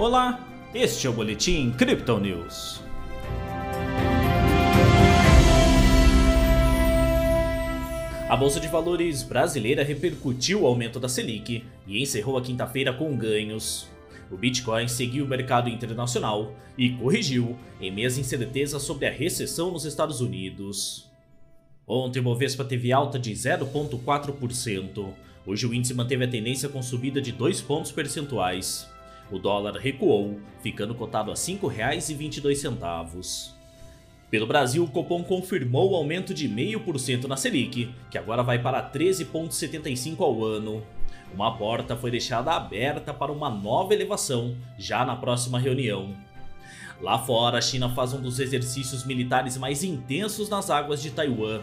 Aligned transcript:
Olá, 0.00 0.48
este 0.72 1.06
é 1.06 1.10
o 1.10 1.12
Boletim 1.12 1.72
Crypto 1.72 2.18
News. 2.18 2.80
A 8.26 8.34
Bolsa 8.34 8.58
de 8.58 8.66
Valores 8.66 9.22
brasileira 9.22 9.84
repercutiu 9.84 10.62
o 10.62 10.66
aumento 10.66 10.98
da 10.98 11.06
Selic 11.06 11.66
e 11.86 12.00
encerrou 12.00 12.38
a 12.38 12.40
quinta-feira 12.40 12.94
com 12.94 13.14
ganhos. 13.14 13.90
O 14.30 14.38
Bitcoin 14.38 14.88
seguiu 14.88 15.26
o 15.26 15.28
mercado 15.28 15.68
internacional 15.68 16.54
e 16.78 16.88
corrigiu 16.92 17.54
em 17.78 17.90
meio 17.90 18.08
às 18.08 18.16
incertezas 18.16 18.80
sobre 18.80 19.06
a 19.06 19.12
recessão 19.12 19.70
nos 19.70 19.84
Estados 19.84 20.22
Unidos. 20.22 21.10
Ontem 21.86 22.20
o 22.20 22.22
Bovespa 22.22 22.64
teve 22.64 22.90
alta 22.90 23.18
de 23.18 23.32
0,4%. 23.32 25.12
Hoje 25.44 25.66
o 25.66 25.74
índice 25.74 25.92
manteve 25.92 26.24
a 26.24 26.28
tendência 26.28 26.70
com 26.70 26.82
subida 26.82 27.20
de 27.20 27.32
2 27.32 27.60
pontos 27.60 27.92
percentuais. 27.92 28.88
O 29.30 29.38
dólar 29.38 29.76
recuou, 29.76 30.40
ficando 30.60 30.94
cotado 30.94 31.30
a 31.30 31.34
R$ 31.34 31.40
5,22. 31.40 33.52
Pelo 34.28 34.46
Brasil, 34.46 34.84
o 34.84 34.88
Copom 34.88 35.22
confirmou 35.22 35.92
o 35.92 35.96
aumento 35.96 36.34
de 36.34 36.48
0,5% 36.48 37.24
na 37.24 37.36
Selic, 37.36 37.94
que 38.10 38.18
agora 38.18 38.42
vai 38.42 38.60
para 38.60 38.90
13,75% 38.90 40.20
ao 40.20 40.44
ano. 40.44 40.82
Uma 41.32 41.56
porta 41.56 41.96
foi 41.96 42.10
deixada 42.10 42.52
aberta 42.52 43.14
para 43.14 43.30
uma 43.30 43.48
nova 43.48 43.94
elevação 43.94 44.56
já 44.76 45.04
na 45.04 45.14
próxima 45.14 45.58
reunião. 45.58 46.14
Lá 47.00 47.18
fora, 47.18 47.58
a 47.58 47.62
China 47.62 47.88
faz 47.88 48.12
um 48.12 48.20
dos 48.20 48.40
exercícios 48.40 49.04
militares 49.04 49.56
mais 49.56 49.84
intensos 49.84 50.48
nas 50.48 50.70
águas 50.70 51.00
de 51.00 51.10
Taiwan. 51.10 51.60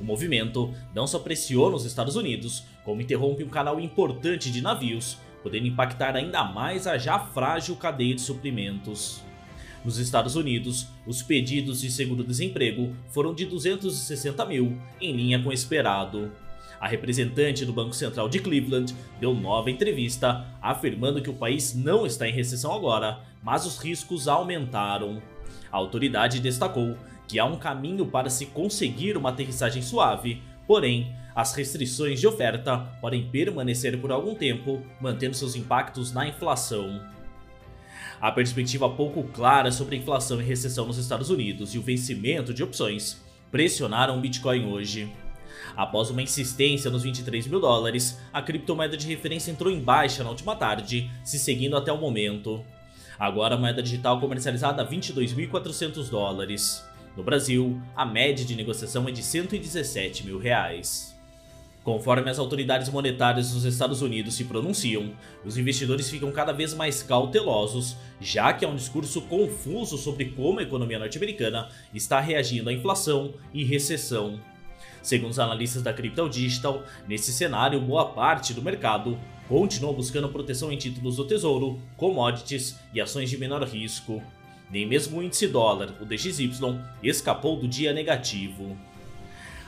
O 0.00 0.04
movimento 0.04 0.74
não 0.94 1.06
só 1.06 1.20
pressiona 1.20 1.76
os 1.76 1.84
Estados 1.84 2.16
Unidos, 2.16 2.64
como 2.84 3.00
interrompe 3.00 3.44
um 3.44 3.48
canal 3.48 3.80
importante 3.80 4.50
de 4.50 4.60
navios 4.60 5.16
podendo 5.44 5.66
impactar 5.66 6.16
ainda 6.16 6.42
mais 6.42 6.86
a 6.86 6.96
já 6.96 7.18
frágil 7.18 7.76
cadeia 7.76 8.14
de 8.14 8.22
suprimentos. 8.22 9.22
Nos 9.84 9.98
Estados 9.98 10.34
Unidos, 10.34 10.88
os 11.06 11.22
pedidos 11.22 11.82
de 11.82 11.90
seguro-desemprego 11.90 12.96
foram 13.10 13.34
de 13.34 13.44
260 13.44 14.42
mil, 14.46 14.80
em 14.98 15.14
linha 15.14 15.42
com 15.42 15.50
o 15.50 15.52
esperado. 15.52 16.32
A 16.80 16.88
representante 16.88 17.66
do 17.66 17.72
Banco 17.74 17.94
Central 17.94 18.26
de 18.26 18.38
Cleveland 18.38 18.94
deu 19.20 19.34
nova 19.34 19.70
entrevista, 19.70 20.46
afirmando 20.62 21.20
que 21.20 21.28
o 21.28 21.34
país 21.34 21.74
não 21.74 22.06
está 22.06 22.26
em 22.26 22.32
recessão 22.32 22.72
agora, 22.72 23.20
mas 23.42 23.66
os 23.66 23.76
riscos 23.76 24.26
aumentaram. 24.26 25.22
A 25.70 25.76
autoridade 25.76 26.40
destacou 26.40 26.96
que 27.28 27.38
há 27.38 27.44
um 27.44 27.58
caminho 27.58 28.06
para 28.06 28.30
se 28.30 28.46
conseguir 28.46 29.18
uma 29.18 29.28
aterrissagem 29.28 29.82
suave, 29.82 30.42
porém, 30.66 31.14
as 31.34 31.54
restrições 31.54 32.20
de 32.20 32.26
oferta 32.26 32.78
podem 33.00 33.28
permanecer 33.28 34.00
por 34.00 34.12
algum 34.12 34.34
tempo, 34.34 34.82
mantendo 35.00 35.34
seus 35.34 35.56
impactos 35.56 36.12
na 36.12 36.28
inflação. 36.28 37.00
A 38.20 38.30
perspectiva 38.30 38.88
pouco 38.88 39.24
clara 39.24 39.70
sobre 39.72 39.96
inflação 39.96 40.40
e 40.40 40.44
recessão 40.44 40.86
nos 40.86 40.96
Estados 40.96 41.30
Unidos 41.30 41.74
e 41.74 41.78
o 41.78 41.82
vencimento 41.82 42.54
de 42.54 42.62
opções 42.62 43.20
pressionaram 43.50 44.16
o 44.16 44.20
Bitcoin 44.20 44.66
hoje. 44.66 45.12
Após 45.76 46.08
uma 46.08 46.22
insistência 46.22 46.90
nos 46.90 47.02
23 47.02 47.46
mil 47.48 47.60
dólares, 47.60 48.18
a 48.32 48.40
criptomoeda 48.40 48.96
de 48.96 49.08
referência 49.08 49.50
entrou 49.50 49.72
em 49.72 49.80
baixa 49.80 50.22
na 50.22 50.30
última 50.30 50.54
tarde, 50.54 51.10
se 51.24 51.38
seguindo 51.38 51.76
até 51.76 51.92
o 51.92 51.98
momento. 51.98 52.64
Agora 53.18 53.54
a 53.54 53.58
moeda 53.58 53.82
digital 53.82 54.20
comercializada 54.20 54.82
a 54.82 54.86
22.400 54.86 56.08
dólares. 56.08 56.84
No 57.16 57.22
Brasil, 57.22 57.80
a 57.94 58.04
média 58.04 58.44
de 58.44 58.56
negociação 58.56 59.08
é 59.08 59.12
de 59.12 59.22
117 59.22 60.26
mil 60.26 60.38
reais. 60.38 61.14
Conforme 61.84 62.30
as 62.30 62.38
autoridades 62.38 62.88
monetárias 62.88 63.52
dos 63.52 63.64
Estados 63.64 64.00
Unidos 64.00 64.34
se 64.34 64.44
pronunciam, 64.44 65.12
os 65.44 65.58
investidores 65.58 66.08
ficam 66.08 66.32
cada 66.32 66.50
vez 66.50 66.72
mais 66.72 67.02
cautelosos, 67.02 67.96
já 68.18 68.54
que 68.54 68.64
há 68.64 68.68
um 68.68 68.74
discurso 68.74 69.20
confuso 69.22 69.98
sobre 69.98 70.24
como 70.30 70.60
a 70.60 70.62
economia 70.62 70.98
norte-americana 70.98 71.68
está 71.92 72.20
reagindo 72.20 72.70
à 72.70 72.72
inflação 72.72 73.34
e 73.52 73.62
recessão. 73.62 74.40
Segundo 75.02 75.32
os 75.32 75.38
analistas 75.38 75.82
da 75.82 75.92
Crypto 75.92 76.26
Digital, 76.30 76.82
nesse 77.06 77.30
cenário, 77.30 77.78
boa 77.78 78.06
parte 78.06 78.54
do 78.54 78.62
mercado 78.62 79.18
continua 79.46 79.92
buscando 79.92 80.30
proteção 80.30 80.72
em 80.72 80.78
títulos 80.78 81.16
do 81.16 81.26
tesouro, 81.26 81.78
commodities 81.98 82.78
e 82.94 83.00
ações 83.00 83.28
de 83.28 83.36
menor 83.36 83.62
risco. 83.62 84.22
Nem 84.70 84.86
mesmo 84.86 85.18
o 85.18 85.22
índice 85.22 85.46
dólar, 85.46 85.94
o 86.00 86.04
DXY, 86.04 86.50
escapou 87.02 87.56
do 87.56 87.68
dia 87.68 87.92
negativo. 87.92 88.76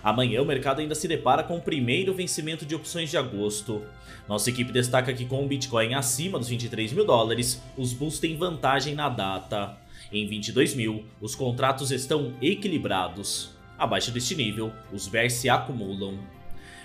Amanhã 0.03 0.41
o 0.41 0.47
mercado 0.47 0.81
ainda 0.81 0.95
se 0.95 1.09
depara 1.09 1.43
com 1.43 1.57
o 1.57 1.61
primeiro 1.61 2.15
vencimento 2.15 2.65
de 2.65 2.75
opções 2.75 3.11
de 3.11 3.17
agosto. 3.17 3.83
Nossa 4.29 4.51
equipe 4.51 4.73
destaca 4.73 5.13
que 5.13 5.27
com 5.27 5.45
o 5.45 5.49
Bitcoin 5.49 5.95
acima 5.95 6.39
dos 6.39 6.49
23 6.49 6.93
mil 6.93 7.05
dólares, 7.05 7.61
os 7.77 7.93
bulls 7.93 8.19
têm 8.19 8.37
vantagem 8.37 8.95
na 8.95 9.09
data. 9.09 9.77
Em 10.13 10.27
22 10.27 10.75
mil, 10.75 11.05
os 11.21 11.35
contratos 11.35 11.91
estão 11.91 12.33
equilibrados. 12.41 13.51
Abaixo 13.77 14.11
deste 14.13 14.35
nível, 14.35 14.73
os 14.93 15.09
bears 15.09 15.33
se 15.33 15.49
acumulam. 15.49 16.19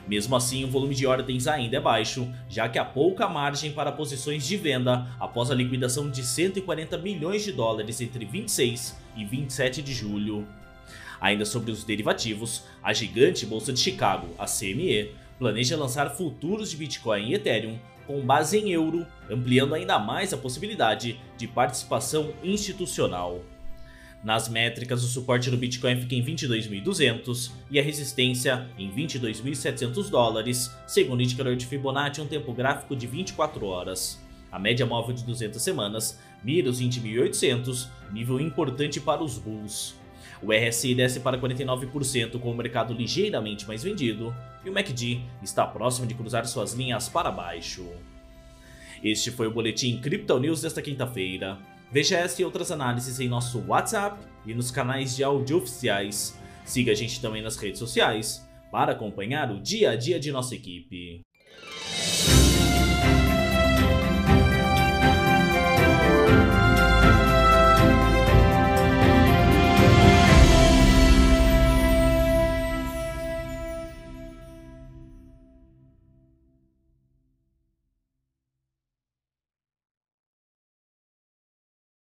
Mesmo 0.07 0.35
assim, 0.35 0.63
o 0.63 0.67
volume 0.67 0.95
de 0.95 1.05
ordens 1.05 1.47
ainda 1.47 1.77
é 1.77 1.79
baixo, 1.79 2.27
já 2.49 2.67
que 2.67 2.79
há 2.79 2.85
pouca 2.85 3.27
margem 3.27 3.71
para 3.71 3.91
posições 3.91 4.45
de 4.45 4.57
venda 4.57 5.07
após 5.19 5.51
a 5.51 5.55
liquidação 5.55 6.09
de 6.09 6.23
140 6.23 6.97
milhões 6.97 7.43
de 7.43 7.51
dólares 7.51 8.01
entre 8.01 8.25
26 8.25 8.97
e 9.15 9.25
27 9.25 9.81
de 9.81 9.93
julho. 9.93 10.47
Ainda 11.19 11.45
sobre 11.45 11.71
os 11.71 11.83
derivativos, 11.83 12.63
a 12.81 12.91
gigante 12.93 13.45
Bolsa 13.45 13.71
de 13.71 13.79
Chicago, 13.79 14.27
a 14.39 14.45
CME, 14.45 15.11
planeja 15.37 15.77
lançar 15.77 16.09
futuros 16.09 16.71
de 16.71 16.77
Bitcoin 16.77 17.29
e 17.29 17.33
Ethereum 17.35 17.77
com 18.07 18.19
base 18.21 18.57
em 18.57 18.71
euro, 18.71 19.05
ampliando 19.29 19.75
ainda 19.75 19.97
mais 19.99 20.33
a 20.33 20.37
possibilidade 20.37 21.19
de 21.37 21.47
participação 21.47 22.33
institucional. 22.43 23.41
Nas 24.23 24.47
métricas, 24.47 25.03
o 25.03 25.07
suporte 25.07 25.49
do 25.49 25.57
Bitcoin 25.57 25.99
fica 25.99 26.13
em 26.13 26.23
22.200 26.23 27.51
e 27.71 27.79
a 27.79 27.83
resistência 27.83 28.69
em 28.77 28.91
22.700 28.91 30.09
dólares, 30.09 30.71
segundo 30.85 31.19
o 31.19 31.23
indicador 31.23 31.55
de 31.55 31.65
Fibonacci 31.65 32.21
um 32.21 32.27
tempo 32.27 32.53
gráfico 32.53 32.95
de 32.95 33.07
24 33.07 33.65
horas. 33.65 34.21
A 34.51 34.59
média 34.59 34.85
móvel 34.85 35.15
de 35.15 35.23
200 35.23 35.59
semanas 35.59 36.19
mira 36.43 36.69
os 36.69 36.79
20.800, 36.79 37.87
nível 38.11 38.39
importante 38.39 38.99
para 38.99 39.23
os 39.23 39.39
bulls. 39.39 39.95
O 40.41 40.51
RSI 40.51 40.93
desce 40.93 41.19
para 41.19 41.39
49% 41.39 42.39
com 42.39 42.51
o 42.51 42.55
mercado 42.55 42.93
ligeiramente 42.93 43.67
mais 43.67 43.83
vendido 43.83 44.35
e 44.63 44.69
o 44.69 44.73
MACD 44.73 45.21
está 45.41 45.65
próximo 45.65 46.05
de 46.05 46.13
cruzar 46.13 46.45
suas 46.45 46.73
linhas 46.73 47.09
para 47.09 47.31
baixo. 47.31 47.87
Este 49.03 49.31
foi 49.31 49.47
o 49.47 49.51
Boletim 49.51 49.99
Crypto 49.99 50.39
News 50.39 50.61
desta 50.61 50.81
quinta-feira. 50.81 51.57
Veja 51.91 52.17
esta 52.17 52.41
e 52.41 52.45
outras 52.45 52.71
análises 52.71 53.19
em 53.19 53.27
nosso 53.27 53.59
WhatsApp 53.67 54.17
e 54.45 54.53
nos 54.53 54.71
canais 54.71 55.13
de 55.13 55.25
áudio 55.25 55.57
oficiais. 55.57 56.39
Siga 56.63 56.93
a 56.93 56.95
gente 56.95 57.19
também 57.19 57.41
nas 57.41 57.57
redes 57.57 57.79
sociais 57.79 58.47
para 58.71 58.93
acompanhar 58.93 59.51
o 59.51 59.59
dia 59.59 59.91
a 59.91 59.95
dia 59.97 60.17
de 60.17 60.31
nossa 60.31 60.55
equipe. 60.55 61.19